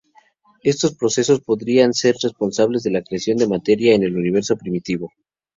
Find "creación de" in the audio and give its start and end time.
3.03-3.47